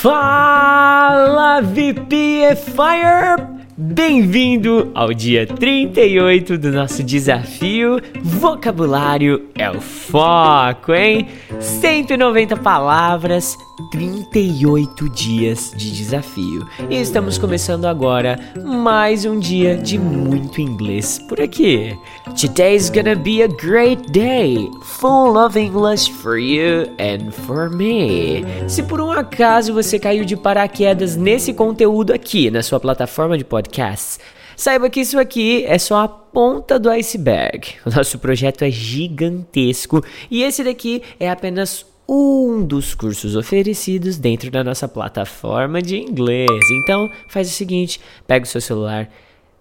[0.00, 3.36] Fala VPFire!
[3.76, 11.28] Bem-vindo ao dia 38 do nosso desafio Vocabulário é o Foco, hein?
[11.60, 13.54] 190 palavras,
[13.88, 16.66] 38 dias de desafio.
[16.88, 21.96] E estamos começando agora mais um dia de muito inglês por aqui.
[22.40, 28.44] Today's gonna be a great day, full of English for you and for me.
[28.68, 33.44] Se por um acaso você caiu de paraquedas nesse conteúdo aqui na sua plataforma de
[33.44, 34.18] podcasts,
[34.60, 37.76] Saiba que isso aqui é só a ponta do iceberg.
[37.86, 44.50] O nosso projeto é gigantesco e esse daqui é apenas um dos cursos oferecidos dentro
[44.50, 46.50] da nossa plataforma de inglês.
[46.82, 49.08] Então, faz o seguinte, pega o seu celular,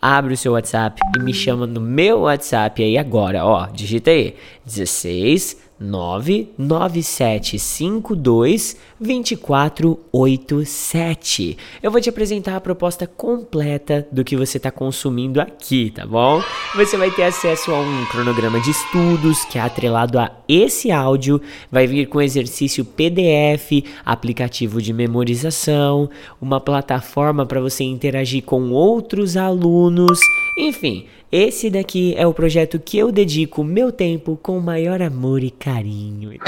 [0.00, 4.34] abre o seu WhatsApp e me chama no meu WhatsApp aí agora, ó, digita aí
[4.66, 11.58] 16 99752 2487.
[11.82, 16.40] Eu vou te apresentar a proposta completa do que você está consumindo aqui, tá bom?
[16.76, 21.40] Você vai ter acesso a um cronograma de estudos que é atrelado a esse áudio,
[21.70, 26.08] vai vir com exercício PDF, aplicativo de memorização,
[26.40, 30.20] uma plataforma para você interagir com outros alunos,
[30.56, 31.06] enfim.
[31.30, 36.38] Esse daqui é o projeto que eu dedico meu tempo com maior amor e carinho.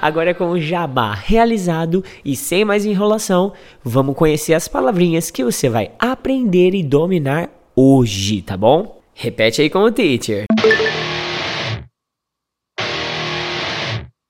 [0.00, 5.68] Agora com o jabá realizado e sem mais enrolação, vamos conhecer as palavrinhas que você
[5.68, 9.00] vai aprender e dominar hoje, tá bom?
[9.14, 10.44] Repete aí com o teacher.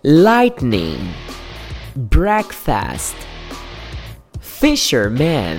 [0.03, 0.99] Lightning,
[1.95, 3.17] breakfast,
[4.41, 5.59] fisherman,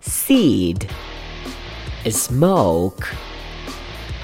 [0.00, 0.86] seed
[2.10, 3.06] smoke.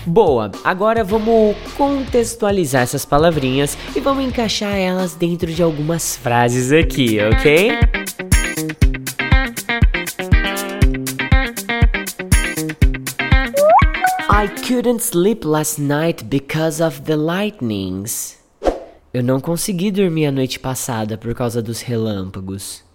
[0.07, 7.19] Boa, agora vamos contextualizar essas palavrinhas e vamos encaixar elas dentro de algumas frases aqui,
[7.21, 7.79] ok?
[14.33, 18.39] I couldn't sleep last night because of the lightnings.
[19.13, 22.90] Eu não consegui dormir a noite passada por causa dos relâmpagos.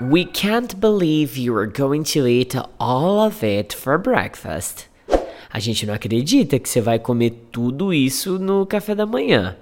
[0.00, 4.88] We can't believe you are going to eat all of it for breakfast.
[5.50, 9.56] A gente não acredita que você vai comer tudo isso no café da manhã.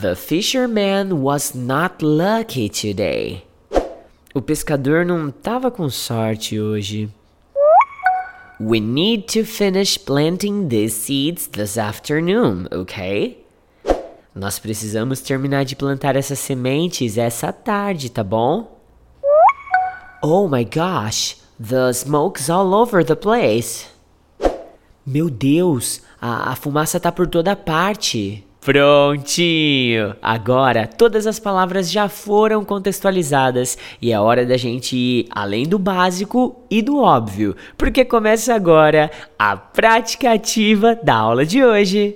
[0.00, 3.44] The fisherman was not lucky today.
[4.34, 7.10] O pescador não estava com sorte hoje.
[8.58, 13.43] We need to finish planting these seeds this afternoon, okay?
[14.34, 18.80] Nós precisamos terminar de plantar essas sementes essa tarde, tá bom?
[20.20, 23.86] Oh my gosh, the smoke's all over the place.
[25.06, 28.44] Meu Deus, a, a fumaça tá por toda parte.
[28.60, 30.16] Prontinho!
[30.20, 35.78] Agora todas as palavras já foram contextualizadas e é hora da gente ir além do
[35.78, 42.14] básico e do óbvio, porque começa agora a prática ativa da aula de hoje.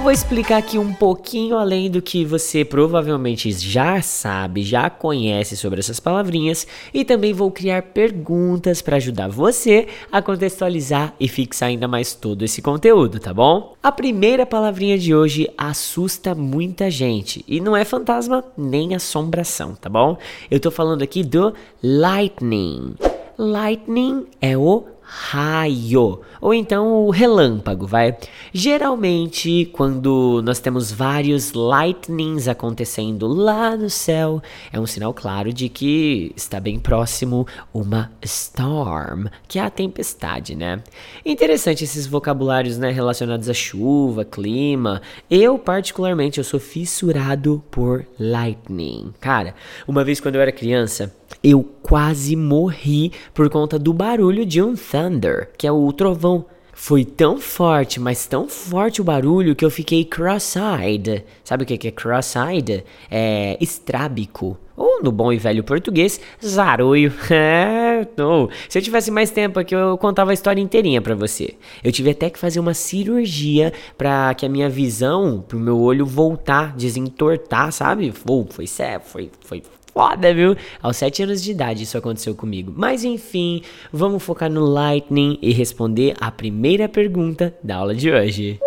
[0.00, 5.58] Eu vou explicar aqui um pouquinho além do que você provavelmente já sabe, já conhece
[5.58, 11.68] sobre essas palavrinhas e também vou criar perguntas para ajudar você a contextualizar e fixar
[11.68, 13.74] ainda mais todo esse conteúdo, tá bom?
[13.82, 19.90] A primeira palavrinha de hoje assusta muita gente e não é fantasma nem assombração, tá
[19.90, 20.16] bom?
[20.50, 22.94] Eu tô falando aqui do lightning.
[23.36, 28.16] Lightning é o raio, ou então o relâmpago, vai.
[28.52, 34.40] Geralmente, quando nós temos vários lightnings acontecendo lá no céu,
[34.72, 37.44] é um sinal claro de que está bem próximo
[37.74, 40.80] uma storm, que é a tempestade, né?
[41.26, 45.02] Interessante esses vocabulários, né, relacionados a chuva, clima.
[45.28, 49.12] Eu particularmente eu sou fissurado por lightning.
[49.20, 49.56] Cara,
[49.88, 51.12] uma vez quando eu era criança,
[51.42, 56.44] eu quase morri por conta do barulho de um thunder, que é o trovão.
[56.72, 61.24] Foi tão forte, mas tão forte o barulho que eu fiquei cross-eyed.
[61.44, 62.84] Sabe o que é cross-eyed?
[63.10, 64.56] É estrábico.
[64.74, 67.12] Ou no bom e velho português, zaroio.
[68.66, 71.54] Se eu tivesse mais tempo aqui, eu contava a história inteirinha para você.
[71.84, 76.06] Eu tive até que fazer uma cirurgia para que a minha visão, pro meu olho
[76.06, 78.10] voltar, desentortar, sabe?
[78.48, 80.56] Foi sério, foi, foi foda, viu?
[80.82, 82.72] Aos 7 anos de idade isso aconteceu comigo.
[82.74, 88.58] Mas enfim, vamos focar no Lightning e responder a primeira pergunta da aula de hoje.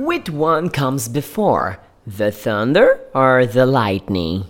[0.00, 1.78] Which one comes before?
[2.06, 4.44] The thunder or the lightning?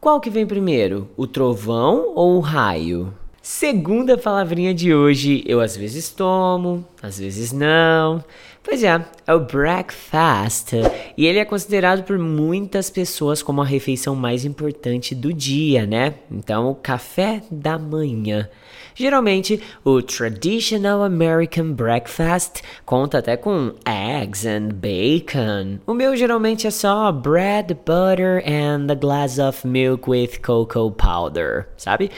[0.00, 3.14] Qual que vem primeiro, o trovão ou o raio?
[3.42, 8.24] Segunda palavrinha de hoje, eu às vezes tomo, às vezes não.
[8.62, 10.74] Pois é, é o breakfast.
[11.16, 16.14] E ele é considerado por muitas pessoas como a refeição mais importante do dia, né?
[16.30, 18.48] Então, o café da manhã.
[18.94, 25.80] Geralmente, o traditional American breakfast conta até com eggs and bacon.
[25.84, 31.66] O meu geralmente é só bread, butter and a glass of milk with cocoa powder,
[31.76, 32.08] sabe?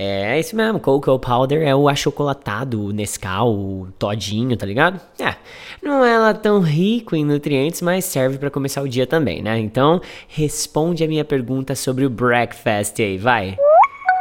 [0.00, 5.00] É, é isso mesmo, cocoa powder é o achocolatado, o Nescau, o todinho, tá ligado?
[5.18, 5.34] É,
[5.82, 9.58] não é lá tão rico em nutrientes, mas serve para começar o dia também, né?
[9.58, 13.58] Então, responde a minha pergunta sobre o breakfast aí, vai.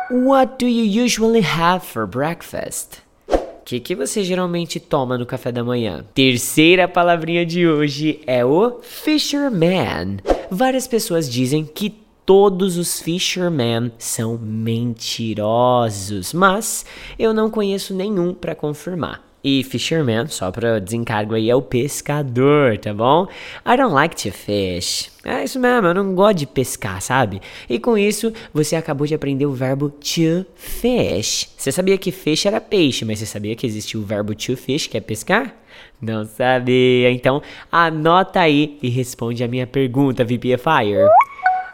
[0.09, 3.03] What do you usually have for breakfast?
[3.27, 6.03] O que, que você geralmente toma no café da manhã?
[6.15, 10.17] Terceira palavrinha de hoje é o fisherman.
[10.49, 16.85] Várias pessoas dizem que todos os fishermen são mentirosos, mas
[17.17, 19.25] eu não conheço nenhum para confirmar.
[19.41, 23.29] E fisherman, só para desencargo aí, é o pescador, tá bom?
[23.65, 25.09] I don't like to fish.
[25.23, 27.39] É isso mesmo, eu não gosto de pescar, sabe?
[27.69, 31.49] E com isso, você acabou de aprender o verbo to fish.
[31.55, 34.87] Você sabia que fish era peixe, mas você sabia que existe o verbo to fish,
[34.87, 35.55] que é pescar?
[36.01, 37.09] Não sabia.
[37.09, 37.41] Então,
[37.71, 41.07] anota aí e responde a minha pergunta, VPFire.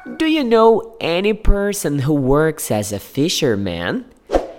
[0.05, 4.03] Do you know any person who works as a fisherman?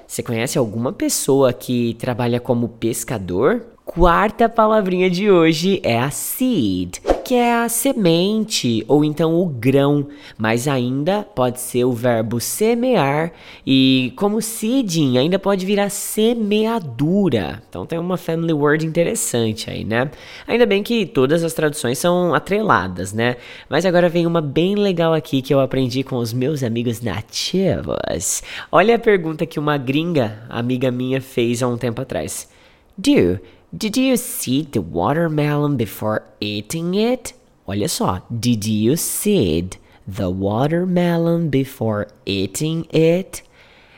[0.06, 3.61] Você conhece alguma pessoa que trabalha como pescador?
[3.85, 10.06] Quarta palavrinha de hoje é a seed que é a semente ou então o grão,
[10.37, 13.32] mas ainda pode ser o verbo semear
[13.67, 17.62] e como seeding ainda pode virar semeadura.
[17.69, 20.11] Então tem uma family word interessante aí, né?
[20.47, 23.37] Ainda bem que todas as traduções são atreladas, né?
[23.70, 28.43] Mas agora vem uma bem legal aqui que eu aprendi com os meus amigos nativos.
[28.70, 32.49] Olha a pergunta que uma gringa amiga minha fez há um tempo atrás.
[32.97, 33.41] Do
[33.76, 37.35] Did you seed the watermelon before eating it?
[37.67, 38.23] Olha só.
[38.31, 43.43] Did you seed the watermelon before eating it?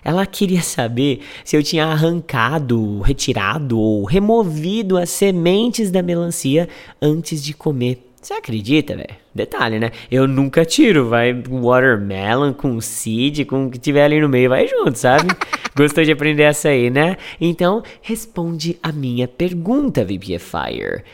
[0.03, 6.71] Ela queria saber se eu tinha arrancado, retirado ou removido as sementes da melancia
[7.03, 8.06] antes de comer.
[8.27, 9.15] Você acredita, velho?
[9.33, 9.93] Detalhe, né?
[10.11, 14.67] Eu nunca tiro, vai watermelon com seed, com o que tiver ali no meio, vai
[14.67, 15.29] junto, sabe?
[15.77, 17.19] Gostou de aprender essa aí, né?
[17.41, 21.05] Então, responde a minha pergunta, VPFire.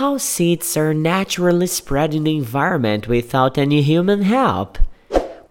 [0.00, 4.78] How seeds are naturally spread in the environment without any human help?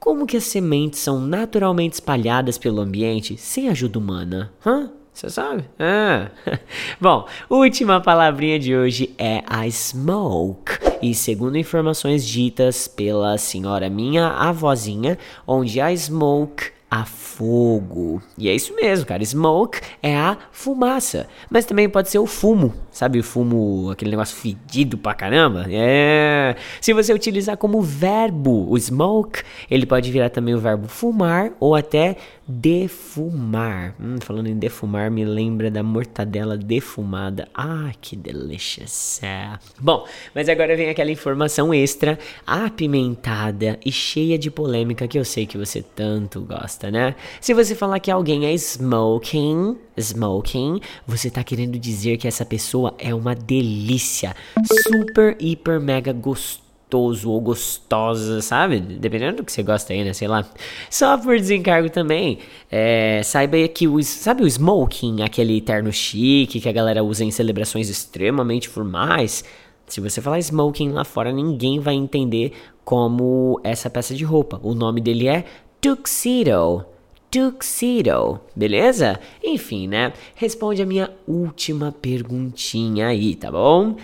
[0.01, 4.51] Como que as sementes são naturalmente espalhadas pelo ambiente sem ajuda humana?
[4.65, 4.91] Hã?
[5.15, 5.63] Você sabe?
[5.79, 6.29] Ah.
[6.99, 10.73] Bom, última palavrinha de hoje é a smoke.
[11.01, 15.17] E segundo informações ditas pela senhora minha avózinha,
[15.47, 18.21] onde a smoke a fogo.
[18.37, 19.23] E é isso mesmo, cara.
[19.23, 21.27] Smoke é a fumaça.
[21.49, 22.73] Mas também pode ser o fumo.
[22.91, 25.65] Sabe o fumo, aquele negócio fedido pra caramba?
[25.69, 26.55] É.
[26.79, 31.75] Se você utilizar como verbo o smoke, ele pode virar também o verbo fumar ou
[31.75, 32.15] até
[32.47, 33.95] defumar.
[33.99, 37.47] Hum, falando em defumar, me lembra da mortadela defumada.
[37.53, 39.59] Ah, que delícia.
[39.79, 45.45] Bom, mas agora vem aquela informação extra, apimentada e cheia de polêmica que eu sei
[45.45, 47.15] que você tanto gosta, né?
[47.41, 52.93] Se você falar que alguém é smoking, smoking, você tá querendo dizer que essa pessoa
[52.97, 54.35] é uma delícia,
[54.83, 58.79] super, hiper, mega gostosa gostoso ou gostosa, sabe?
[58.79, 60.13] Dependendo do que você gosta aí, né?
[60.13, 60.45] Sei lá.
[60.89, 62.39] Só por desencargo também,
[62.71, 67.31] é, saiba que o, sabe o smoking, aquele terno chique que a galera usa em
[67.31, 69.43] celebrações extremamente formais?
[69.87, 72.53] Se você falar smoking lá fora, ninguém vai entender
[72.83, 74.59] como essa peça de roupa.
[74.63, 75.45] O nome dele é
[75.85, 76.83] tuxedo.
[77.29, 79.19] Tuxedo, beleza?
[79.43, 80.13] Enfim, né?
[80.33, 83.95] Responde a minha última perguntinha aí, tá bom?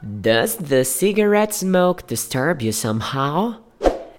[0.00, 3.56] Does the cigarette smoke disturb you somehow?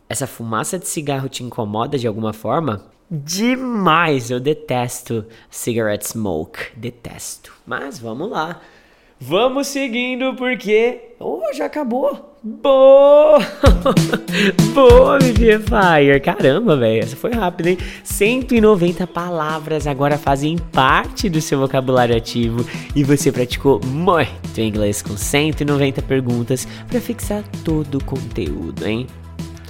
[0.07, 2.85] Essa fumaça de cigarro te incomoda de alguma forma?
[3.09, 4.29] Demais!
[4.29, 6.77] Eu detesto cigarette smoke.
[6.77, 7.53] Detesto.
[7.65, 8.61] Mas vamos lá.
[9.19, 11.15] Vamos seguindo porque.
[11.19, 12.34] Oh, já acabou!
[12.47, 13.39] Boa!
[14.75, 16.19] Boa, Vivian Fire!
[16.19, 17.77] Caramba, velho, essa foi rápida, hein?
[18.03, 22.63] 190 palavras agora fazem parte do seu vocabulário ativo
[22.95, 29.07] e você praticou muito inglês com 190 perguntas para fixar todo o conteúdo, hein?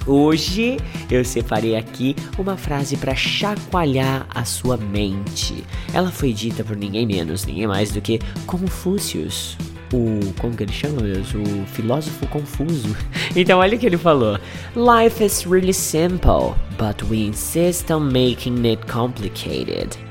[0.06, 0.76] Hoje
[1.10, 5.64] eu separei aqui uma frase para chacoalhar a sua mente.
[5.92, 9.56] Ela foi dita por ninguém menos, ninguém mais do que Confúcius.
[9.92, 10.32] o.
[10.38, 11.02] Como que ele chama?
[11.02, 12.96] O filósofo confuso.
[13.34, 14.38] Então, olha o que ele falou:
[14.74, 20.05] Life is really simple, but we insist on making it complicated.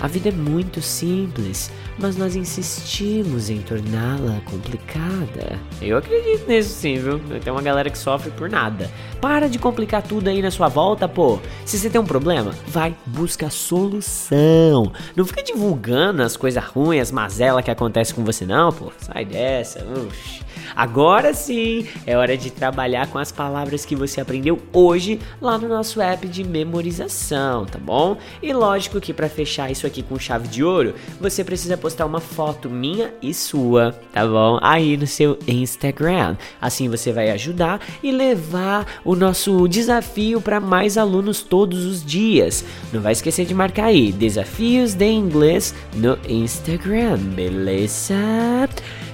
[0.00, 5.58] A vida é muito simples, mas nós insistimos em torná-la complicada.
[5.82, 7.18] Eu acredito nisso sim, viu?
[7.40, 8.88] Tem uma galera que sofre por nada.
[9.20, 11.40] Para de complicar tudo aí na sua volta, pô.
[11.64, 14.92] Se você tem um problema, vai, busca solução.
[15.16, 18.92] Não fica divulgando as coisas ruins, as mazelas que acontecem com você, não, pô.
[19.00, 20.47] Sai dessa, uxi.
[20.78, 25.66] Agora sim, é hora de trabalhar com as palavras que você aprendeu hoje lá no
[25.66, 28.16] nosso app de memorização, tá bom?
[28.40, 32.20] E lógico que para fechar isso aqui com chave de ouro, você precisa postar uma
[32.20, 34.60] foto minha e sua, tá bom?
[34.62, 36.36] Aí no seu Instagram.
[36.60, 42.64] Assim você vai ajudar e levar o nosso desafio para mais alunos todos os dias.
[42.92, 48.14] Não vai esquecer de marcar aí desafios de inglês no Instagram, beleza?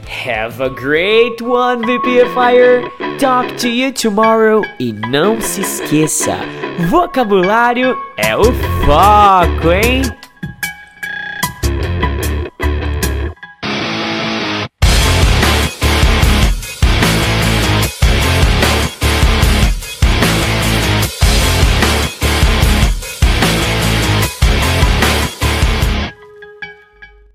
[0.08, 2.88] Have a great one, VPFire!
[3.18, 6.36] Talk to you tomorrow e não se esqueça,
[6.90, 8.44] vocabulário é o
[8.84, 10.02] foco, hein?